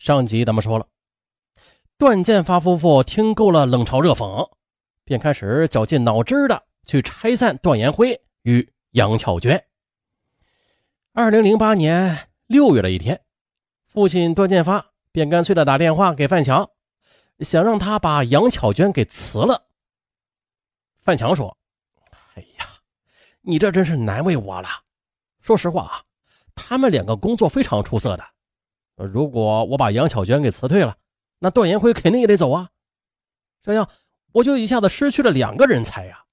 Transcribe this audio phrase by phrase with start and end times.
[0.00, 0.86] 上集咱们说了，
[1.98, 4.50] 段建发夫妇听够了冷嘲热讽，
[5.04, 9.62] 便开始绞尽脑汁的去拆散段延辉与杨巧娟。
[11.12, 13.20] 二零零八年六月的一天，
[13.88, 16.70] 父亲段建发便干脆的打电话给范强，
[17.40, 19.66] 想让他把杨巧娟给辞了。
[21.02, 21.54] 范强说
[22.36, 22.66] ：“哎呀，
[23.42, 24.68] 你这真是难为我了。
[25.42, 26.04] 说实话啊，
[26.54, 28.24] 他们两个工作非常出色的。
[29.06, 30.96] 如果我把杨巧娟给辞退了，
[31.38, 32.70] 那段延辉肯定也得走啊。
[33.62, 33.88] 这样
[34.32, 36.24] 我就一下子失去了两个人才呀。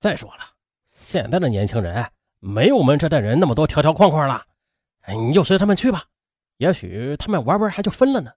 [0.00, 0.40] 再说了，
[0.86, 4.44] 现在的年轻人……”没有我们这代人那么多条条框框了，
[5.08, 6.04] 你就随他们去吧，
[6.58, 8.30] 也许他们玩玩还就分了呢。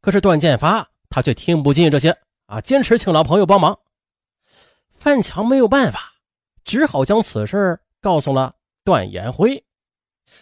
[0.00, 3.80] 可是段建发他却听不进这些啊，坚持请老朋友帮忙。
[4.92, 6.12] 范强没有办法，
[6.62, 8.54] 只好将此事告诉了
[8.84, 9.64] 段延辉。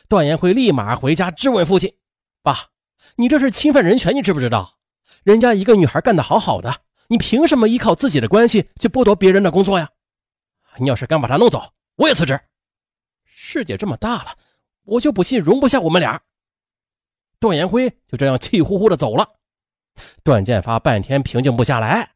[0.08, 1.94] 段延辉立马回家质问父亲
[2.42, 2.70] ：“爸，
[3.16, 4.78] 你这是侵犯人权，你知不知道？
[5.24, 9.90] 人家一个女孩干得好好的，你凭什么依靠自己的关系去剥夺别人的工作呀？
[10.78, 12.38] 你要是敢把她弄走，我也辞职。”
[13.24, 14.36] 世界这么大了，
[14.84, 16.20] 我就不信容不下我们俩。
[17.40, 19.28] 段延辉就这样气呼呼的走了。
[20.22, 22.12] 段建发半天平静不下来，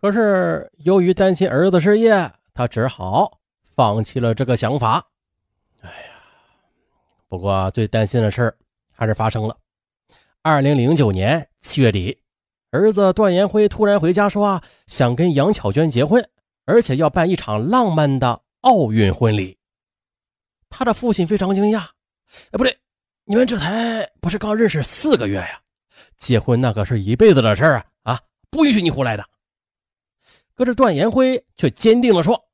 [0.00, 3.40] 可是由于担心儿子失业，他只好
[3.74, 5.06] 放弃了这个想法。
[7.36, 8.56] 不过最担心的事
[8.92, 9.56] 还是发生了。
[10.42, 12.20] 二零零九年七月底，
[12.70, 16.28] 儿子段延辉突然回家说啊，想跟杨巧娟结婚，
[16.64, 19.58] 而且要办一场浪漫的奥运婚礼。
[20.70, 22.78] 他的父亲非常惊讶，哎，不对，
[23.24, 25.60] 你们这才不是刚认识四个月呀？
[26.16, 27.86] 结婚那可是一辈子的事儿啊！
[28.14, 29.24] 啊，不允许你胡来的。
[30.54, 32.44] 可是段延辉却坚定地说：“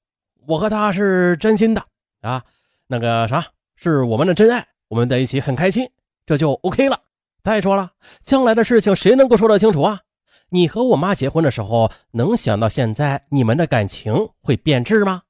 [0.47, 1.85] 我和他是真心的
[2.23, 2.43] 啊，
[2.87, 5.91] 那个啥，是我们的真爱，我们在一起很开心，
[6.27, 7.01] 这就 OK 了。
[7.43, 10.03] 再说了，将来的事情谁能够说得清楚啊？
[10.51, 15.23] 你和我妈结婚的时候，能想到现在你们的感情会变质吗？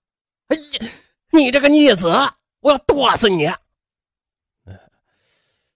[0.48, 0.90] 哎呀，
[1.30, 2.12] 你这个逆子！”
[2.62, 3.48] 我要剁死你！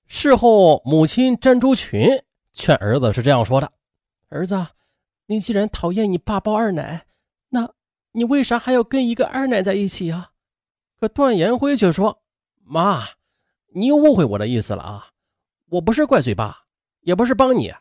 [0.08, 3.70] 事后，母亲詹珠群劝儿子是这样说的
[4.28, 4.66] ：“儿子，
[5.26, 7.06] 你既然讨厌你爸包二奶，
[7.50, 7.70] 那
[8.10, 10.32] 你为啥还要跟一个二奶在一起啊？”
[10.98, 12.22] 可段延辉却说
[12.64, 13.06] ：“妈，
[13.74, 15.08] 你又误会我的意思了啊！
[15.66, 16.64] 我不是怪罪爸，
[17.00, 17.72] 也不是帮你，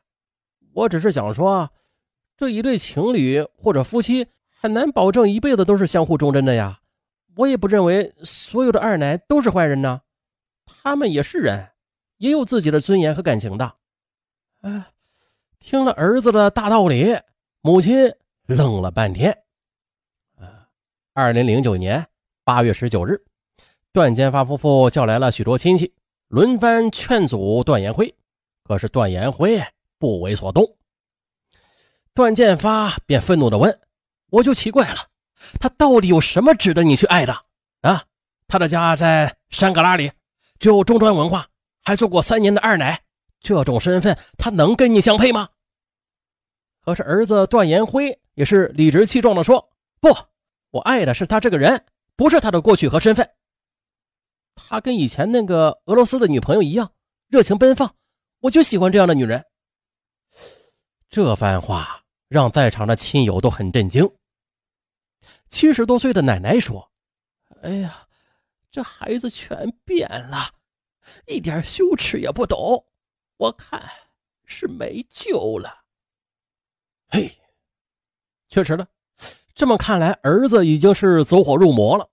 [0.73, 1.71] 我只是想说，
[2.37, 6.79] 这一对情侣或者夫妻很难保证一辈子都是相互忠贞的呀。”
[7.35, 10.01] 我也不认为所有的二奶都是坏人呢，
[10.67, 11.71] 他们也是人，
[12.17, 13.75] 也有自己的尊严和感情的。
[14.61, 14.91] 哎，
[15.57, 17.17] 听了儿子的大道理，
[17.61, 18.13] 母亲
[18.45, 19.35] 愣了半天。
[20.37, 20.69] 啊，
[21.13, 22.05] 二零零九年
[22.43, 23.19] 八月十九日，
[23.93, 25.93] 段建发夫妇叫来了许多亲戚，
[26.27, 28.15] 轮番劝阻段延辉，
[28.63, 29.63] 可是段延辉
[29.99, 30.75] 不为所动。
[32.15, 33.79] 段建发便愤怒地问
[34.31, 35.09] ：“我就奇怪了。”
[35.61, 37.45] 他到底有什么值得你去爱的
[37.81, 38.05] 啊？
[38.47, 40.11] 他的家在山旮旯里，
[40.57, 41.47] 只有中专文化，
[41.83, 43.03] 还做过三年的二奶，
[43.41, 45.49] 这种身份他能跟你相配吗？
[46.83, 49.69] 可是儿子段延辉也是理直气壮地说
[50.01, 50.09] ：“不，
[50.71, 53.29] 我爱的是他这个人，不是他的过去和身份。
[54.55, 56.93] 他跟以前那个俄罗斯的女朋友一样，
[57.27, 57.95] 热情奔放，
[58.39, 59.45] 我就喜欢这样的女人。”
[61.09, 64.09] 这番话让在场的亲友都很震惊。
[65.47, 66.91] 七十多岁的奶奶说
[67.61, 68.07] ：“哎呀，
[68.71, 70.51] 这孩子全变了，
[71.27, 72.83] 一点羞耻也不懂，
[73.37, 73.81] 我看
[74.45, 75.83] 是没救了。”
[77.09, 77.31] 嘿，
[78.49, 78.87] 确实的，
[79.53, 82.09] 这么看来，儿子已经是走火入魔了。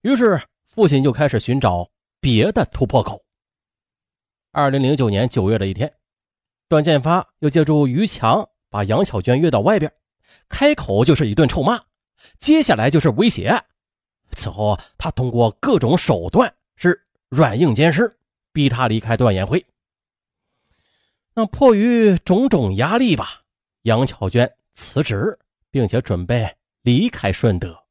[0.00, 0.42] 于是，
[0.76, 3.24] 父亲就开始寻找别的突破口。
[4.52, 5.90] 二零零九年九月的一天，
[6.68, 9.90] 段建发又借助于强把杨巧娟约到外边，
[10.50, 11.82] 开口就是一顿臭骂。
[12.38, 13.58] 接下来就是威胁。
[14.32, 18.14] 此后，他通过各种手段是软硬兼施，
[18.52, 19.64] 逼他离开段延辉。
[21.32, 23.44] 那迫于种种压力吧，
[23.84, 25.38] 杨巧娟辞职，
[25.70, 27.84] 并且准备离开顺德。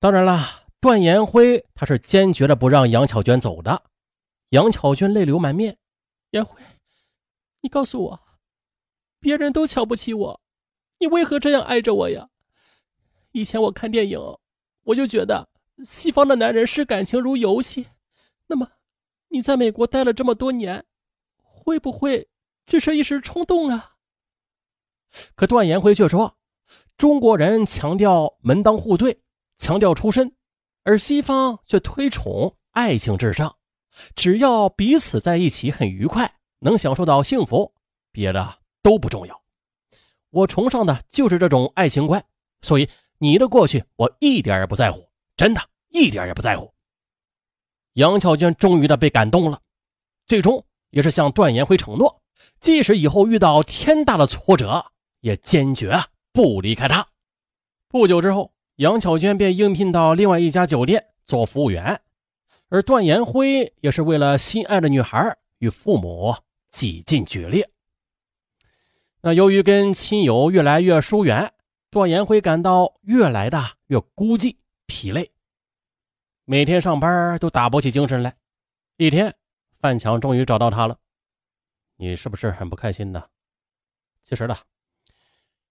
[0.00, 3.84] 当然了，段延辉他是坚决的不让杨巧娟走的。
[4.50, 5.78] 杨巧娟泪流满面
[6.30, 6.60] ：“延辉，
[7.62, 8.20] 你告诉我，
[9.18, 10.40] 别人都瞧不起我，
[10.98, 12.28] 你为何这样爱着我呀？”
[13.32, 14.18] 以前我看电影，
[14.84, 15.48] 我就觉得
[15.82, 17.88] 西方的男人视感情如游戏。
[18.46, 18.70] 那么，
[19.28, 20.84] 你在美国待了这么多年，
[21.42, 22.28] 会不会
[22.64, 23.96] 只是一时冲动啊？
[25.34, 26.38] 可段延辉却说，
[26.96, 29.20] 中国人强调门当户对，
[29.58, 30.36] 强调出身，
[30.86, 33.56] 而西方却推崇爱情至上，
[34.14, 37.74] 只要彼此在一起很愉快，能享受到幸福，
[38.12, 39.42] 别的都不重要。
[40.30, 42.24] 我崇尚的就是这种爱情观，
[42.62, 42.88] 所以
[43.18, 46.72] 你的过去我一点也不在乎，真的一点也不在乎。
[47.94, 49.60] 杨巧娟终于的被感动了，
[50.24, 52.22] 最终也是向段延辉承诺，
[52.60, 55.98] 即使以后遇到天大的挫折，也坚决
[56.32, 57.08] 不离开他。
[57.88, 61.98] 不久之后，杨巧娟便应聘到另外一家酒店做服务员，
[62.68, 66.36] 而段延辉也是为了心爱的女孩与父母
[66.68, 67.66] 几近决裂。
[69.22, 71.50] 那由于跟亲友越来越疏远，
[71.90, 75.32] 段延辉感到越来的越孤寂疲累，
[76.44, 78.36] 每天上班都打不起精神来。
[78.98, 79.34] 一天，
[79.80, 80.98] 范强终于找到他了
[81.96, 83.24] ：“你是不是很不开心呢？”
[84.22, 84.54] 其实呢，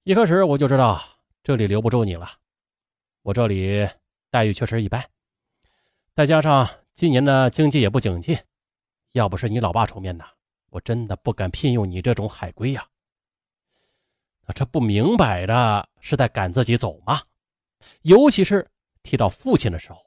[0.03, 1.03] 一开始我就知道
[1.43, 2.27] 这里留不住你了。
[3.25, 3.89] 我这里
[4.29, 5.03] 待遇确实一般，
[6.13, 8.37] 再加上今年的经济也不景气，
[9.13, 10.23] 要不是你老爸出面呢，
[10.69, 12.87] 我真的不敢聘用你这种海归呀。
[14.45, 17.23] 那这不明摆着是在赶自己走吗？
[18.03, 18.69] 尤其是
[19.01, 19.99] 提到父亲的时候，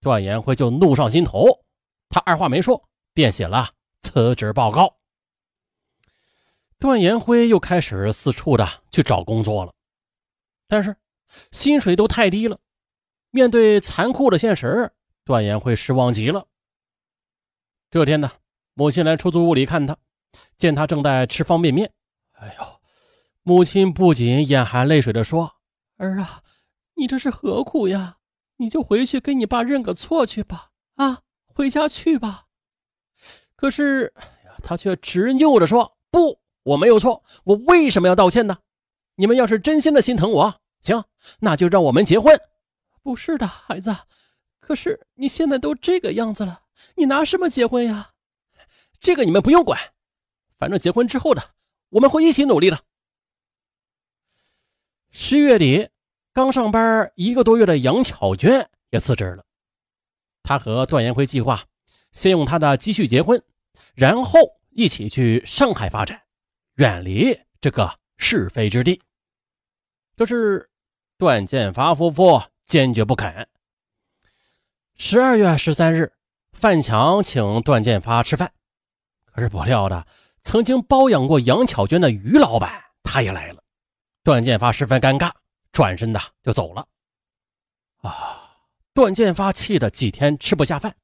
[0.00, 1.66] 段延辉就怒上心头。
[2.08, 4.96] 他二话没说，便写了辞职报告。
[6.78, 9.74] 段延辉又开始四处的去找工作了，
[10.66, 10.96] 但是
[11.50, 12.58] 薪水都太低了。
[13.30, 14.92] 面对残酷的现实，
[15.24, 16.46] 段延辉失望极了。
[17.90, 18.30] 这天呢，
[18.74, 19.96] 母亲来出租屋里看他，
[20.56, 21.92] 见他正在吃方便面，
[22.32, 22.80] 哎呦！
[23.42, 25.56] 母亲不仅眼含泪水地说
[25.96, 26.42] ：“儿啊，
[26.96, 28.18] 你这是何苦呀？
[28.58, 30.70] 你就回去跟你爸认个错去吧！
[30.96, 32.44] 啊，回家去吧。”
[33.56, 34.12] 可是，
[34.62, 38.58] 他却执拗地说：“不，我没有错，我为什么要道歉呢？
[39.14, 41.04] 你们要是真心的心疼我，行，
[41.40, 42.38] 那就让我们结婚。
[43.02, 43.96] ”“不是的，孩子，
[44.60, 46.62] 可是你现在都这个样子了，
[46.96, 48.12] 你拿什么结婚呀？
[49.00, 49.78] 这个你们不用管，
[50.58, 51.42] 反正结婚之后的，
[51.90, 52.82] 我们会一起努力的。”
[55.10, 55.88] 十月底，
[56.32, 59.44] 刚上班一个多月的杨巧娟也辞职了。
[60.42, 61.64] 她和段延辉计划，
[62.12, 63.42] 先用她的积蓄结婚，
[63.94, 64.38] 然后
[64.70, 66.22] 一起去上海发展，
[66.74, 69.00] 远离这个是非之地。
[70.18, 70.68] 可是
[71.16, 73.48] 段建发夫妇坚决不肯。
[74.96, 76.12] 十二月十三日，
[76.50, 78.52] 范强请段建发吃饭，
[79.26, 80.04] 可是不料的，
[80.42, 83.62] 曾经包养过杨巧娟的于老板他也来了。
[84.24, 85.30] 段建发十分尴尬，
[85.70, 86.88] 转身的就走了。
[87.98, 88.58] 啊！
[88.92, 90.96] 段建发气得几天吃不下饭。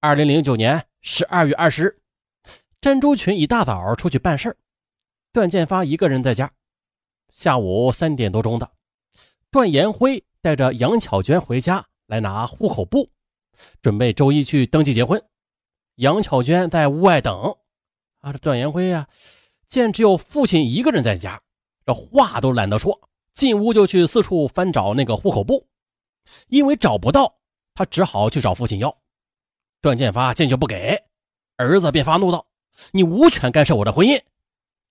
[0.00, 2.00] 二零零九年十二月二十日，
[2.80, 4.56] 珍珠群一大早出去办事
[5.34, 6.50] 段建发一个人在家。
[7.32, 8.70] 下午三点多钟的，
[9.50, 13.10] 段延辉带着杨巧娟回家来拿户口簿，
[13.80, 15.20] 准备周一去登记结婚。
[15.94, 17.56] 杨巧娟在屋外等。
[18.20, 19.08] 啊，这段延辉呀，
[19.66, 21.40] 见只有父亲一个人在家。
[21.86, 23.00] 这话都懒得说，
[23.32, 25.66] 进屋就去四处翻找那个户口簿，
[26.48, 27.38] 因为找不到，
[27.74, 28.94] 他只好去找父亲要。
[29.80, 31.02] 段建发坚决不给，
[31.56, 32.46] 儿子便发怒道
[32.92, 34.22] ：“你无权干涉我的婚姻！”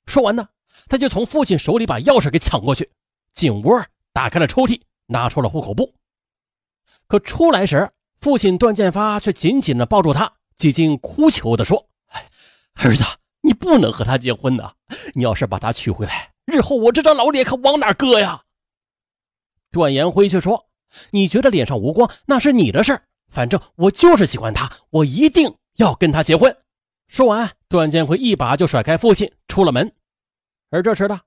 [0.07, 0.49] 说完呢，
[0.88, 2.91] 他就从父亲手里把钥匙给抢过去，
[3.33, 3.81] 进屋
[4.13, 5.94] 打开了抽屉，拿出了户口簿。
[7.07, 7.89] 可出来时，
[8.19, 11.88] 父亲段建发却紧紧地抱住他，几近哭求地说
[12.75, 13.03] ：“儿子，
[13.42, 14.73] 你不能和他结婚呐！
[15.13, 18.44] 你要是把他娶回来……”日后我这张老脸可往哪搁呀？
[19.71, 20.68] 段延辉却说
[21.11, 23.04] ：“你觉得脸上无光，那是你的事儿。
[23.30, 26.56] 反正我就是喜欢他，我一定要跟他结婚。”
[27.07, 29.94] 说完，段建辉一把就甩开父亲，出了门。
[30.71, 31.19] 而这时的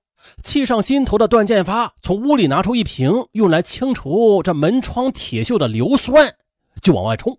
[0.42, 6.34] 气上心头的段建发从屋里拿出一瓶用来清除这门窗铁锈的硫酸，
[6.82, 7.38] 就往外冲。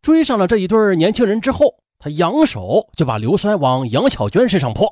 [0.00, 4.88] 追上了这一对年轻人之后，他扬手就把硫酸往杨小娟身上泼，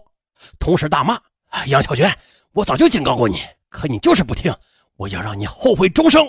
[0.59, 1.21] 同时大骂。
[1.67, 2.15] 杨小娟，
[2.53, 4.55] 我早就警告过你，可你就是不听，
[4.97, 6.27] 我要让你后悔终生。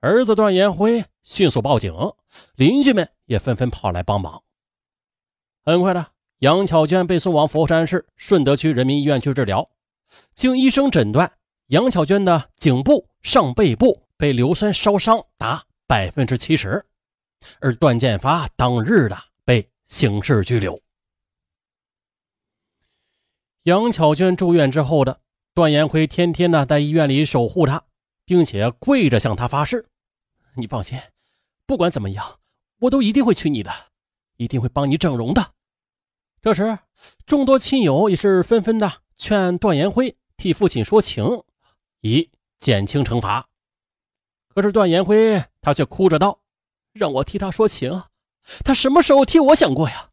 [0.00, 1.92] 儿子段延辉迅速报警，
[2.56, 4.42] 邻居们也纷纷跑来帮忙。
[5.64, 6.06] 很快的，
[6.40, 9.70] 杨巧娟被送往佛山市顺德区人民医院去治疗。
[10.34, 11.32] 经医生诊断，
[11.68, 16.84] 杨巧娟的颈部上背部被硫酸烧伤达百分之七十，
[17.60, 20.80] 而段建发当日的被刑事拘留。
[23.62, 25.20] 杨巧娟住院之后的
[25.54, 27.82] 段延辉天天呢在医院里守护她，
[28.26, 29.86] 并且跪着向她发誓
[30.56, 31.00] ：“你放心，
[31.66, 32.40] 不管怎么样，
[32.80, 33.72] 我都一定会娶你的，
[34.36, 35.54] 一定会帮你整容的。”
[36.44, 36.78] 这时，
[37.24, 41.24] 众多亲友也是纷纷的劝段延辉替父亲说情，
[42.02, 43.48] 以减轻惩罚。
[44.48, 46.42] 可是段延辉他却哭着道
[46.92, 48.02] ：“让我替他说情，
[48.62, 50.10] 他什么时候替我想过呀？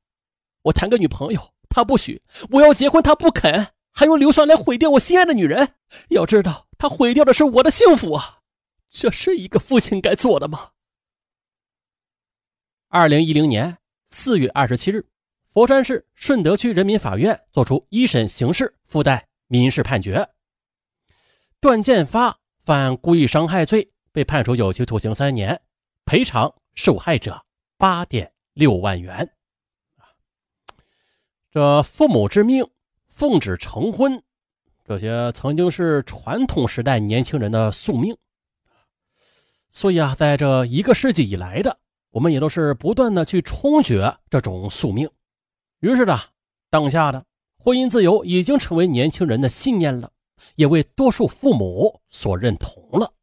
[0.61, 5.73] 我谈个女朋友，他不许；我要结婚，他不肯，还用硫酸来毁掉我心爱的女人。
[6.11, 8.39] 要知道，他毁掉的是我的幸福啊！
[8.89, 10.69] 这是一个父亲该做的吗？
[12.87, 15.05] 二零一零年四月二十七日，
[15.53, 20.29] 佛山市顺德区人民法院作出一审刑事附带民事判决。
[21.59, 25.61] 段建发犯故意伤害罪，被判处有期徒刑三年，
[26.05, 27.45] 赔偿受害者
[27.77, 29.29] 八点六万元。
[31.51, 32.65] 这父母之命，
[33.09, 34.23] 奉旨成婚，
[34.85, 38.15] 这些曾经是传统时代年轻人的宿命。
[39.69, 41.77] 所以啊，在这一个世纪以来的。
[42.11, 45.09] 我们也都是不断的去冲决这种宿命，
[45.81, 46.19] 于是呢，
[46.69, 47.25] 当下的
[47.57, 50.11] 婚姻自由已经成为年轻人的信念了，
[50.55, 53.13] 也为多数父母所认同了。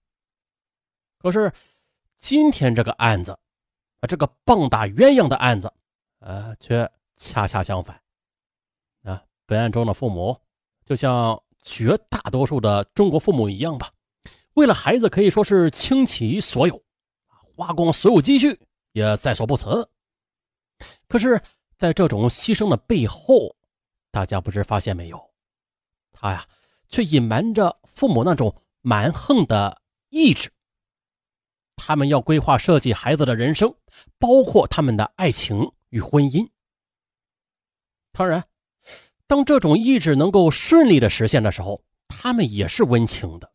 [1.18, 1.52] 可是，
[2.16, 3.32] 今天这个案子，
[4.00, 5.72] 啊，这个棒打鸳鸯的案子，
[6.18, 8.00] 呃，却恰恰相反。
[9.04, 10.36] 啊，本案中的父母，
[10.84, 13.92] 就像绝大多数的中国父母一样吧，
[14.54, 16.82] 为了孩子可以说是倾其所有，
[17.54, 18.60] 花光所有积蓄。
[18.92, 19.88] 也在所不辞。
[21.06, 21.40] 可是，
[21.78, 23.54] 在这种牺牲的背后，
[24.10, 25.30] 大家不知发现没有，
[26.10, 26.46] 他呀，
[26.88, 29.80] 却隐瞒着父母那种蛮横的
[30.10, 30.50] 意志。
[31.76, 33.72] 他们要规划设计孩子的人生，
[34.18, 36.50] 包括他们的爱情与婚姻。
[38.10, 38.44] 当然，
[39.28, 43.52] 当这种意志能够顺利的实现的时候，他们也是温情的。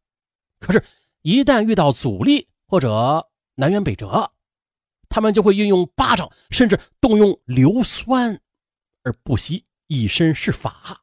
[0.60, 0.82] 可是，
[1.22, 4.32] 一旦遇到阻力或者南辕北辙，
[5.14, 8.42] 他们就会运用巴掌，甚至动用硫酸，
[9.04, 11.00] 而不惜以身试法，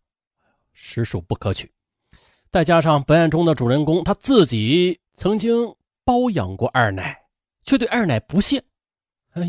[0.72, 1.72] 实属不可取。
[2.50, 7.16] 再加上本案中的主人公他自己曾经包养过二奶，
[7.62, 8.60] 却对二奶不屑，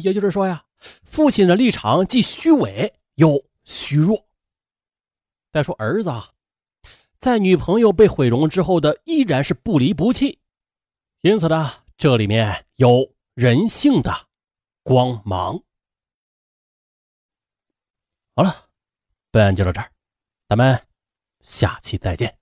[0.04, 4.24] 也就是说呀，父亲的立场既虚伪又虚弱。
[5.52, 6.30] 再说儿子啊，
[7.18, 10.38] 在女朋友被毁容之后的依然是不离不弃，
[11.22, 14.28] 因此呢，这里面有人性的。
[14.84, 15.62] 光芒。
[18.36, 18.70] 好了，
[19.30, 19.92] 本案就到这儿，
[20.48, 20.88] 咱们
[21.42, 22.41] 下期再见。